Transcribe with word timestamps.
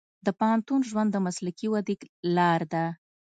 د 0.25 0.27
پوهنتون 0.39 0.79
ژوند 0.89 1.09
د 1.11 1.17
مسلکي 1.25 1.67
ودې 1.69 1.95
لار 2.35 2.61
ده. 2.73 2.85